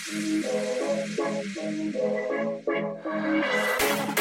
Thank 0.00 0.46
you. 4.08 4.17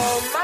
Oh, 0.00 0.30
my. 0.32 0.37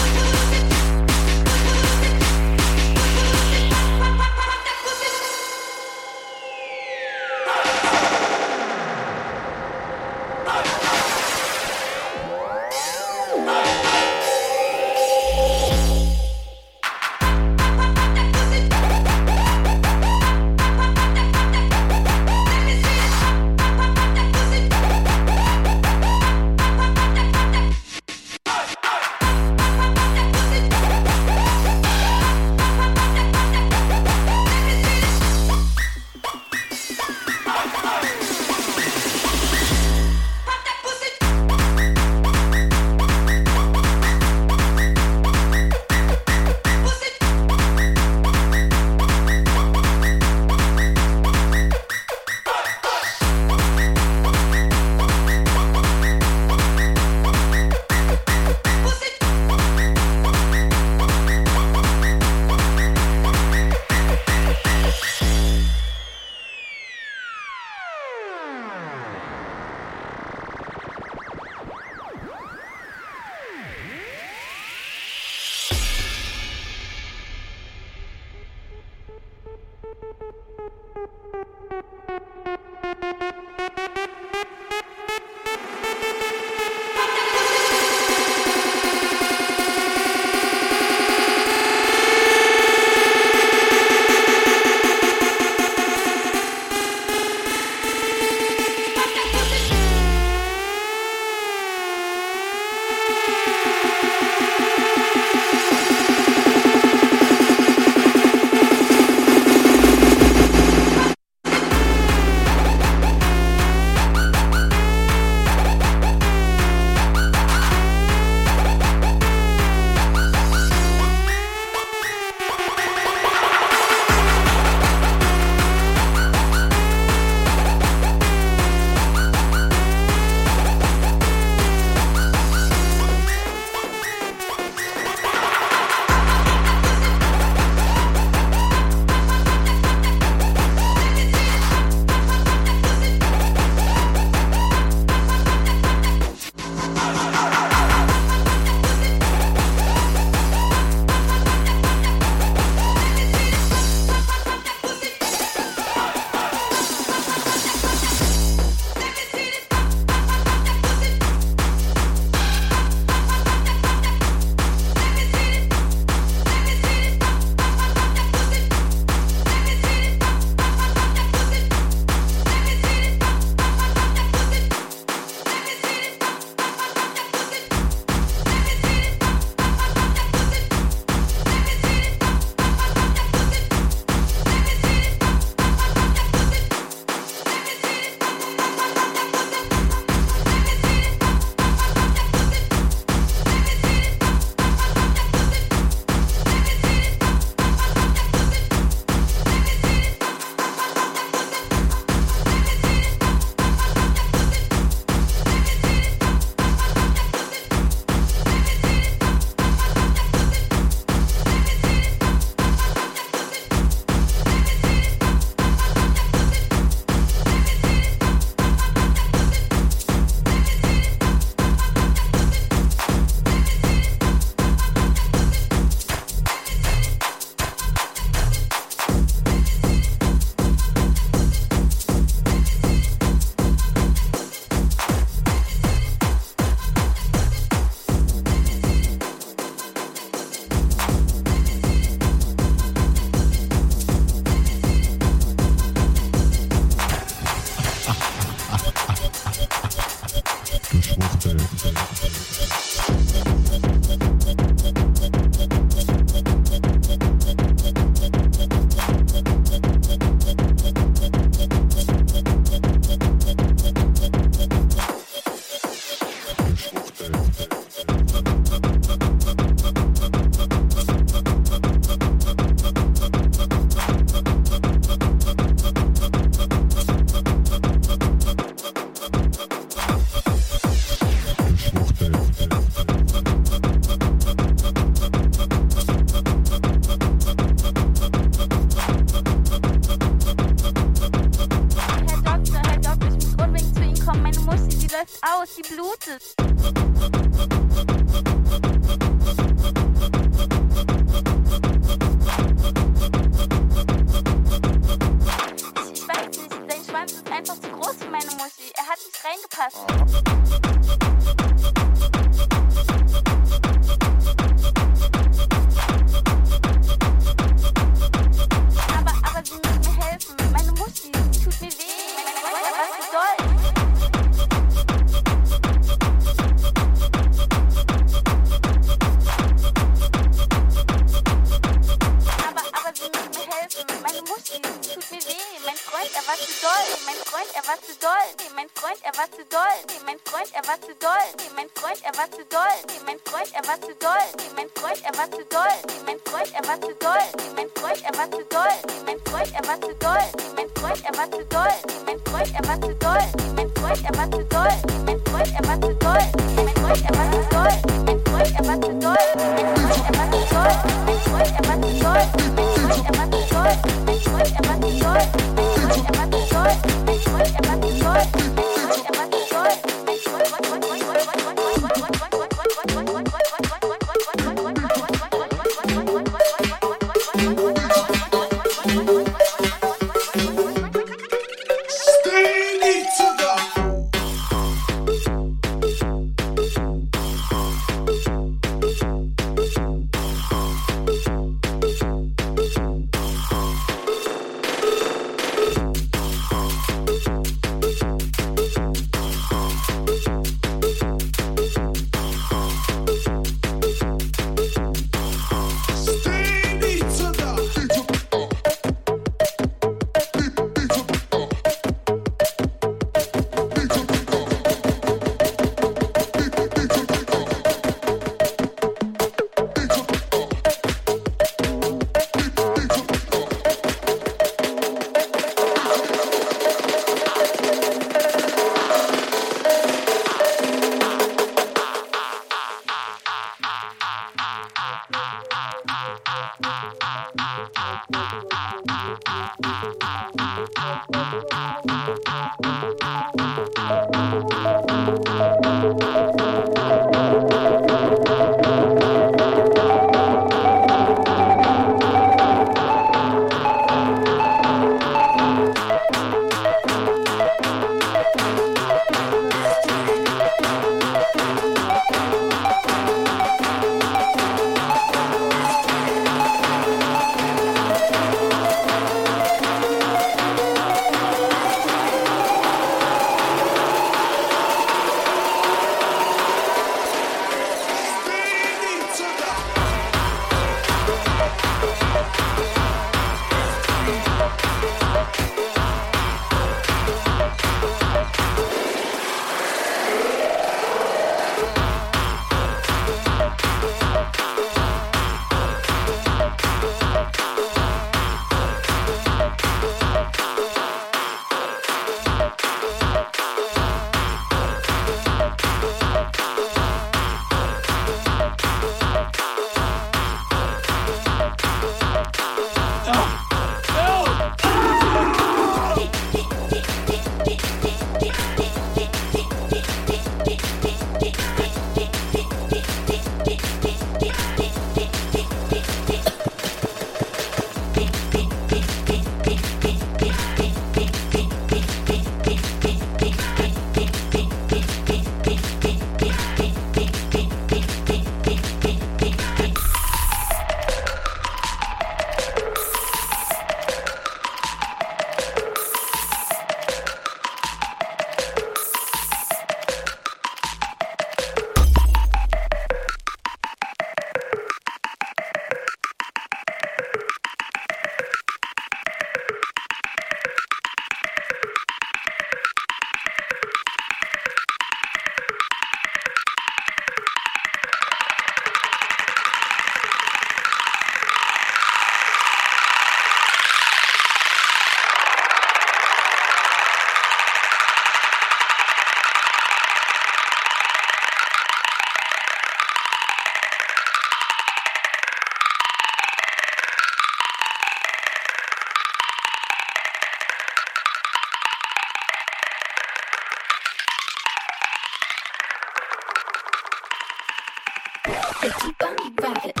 They 598.81 598.89
keep 598.89 599.23
on 599.23 599.35
rocking. 599.61 600.00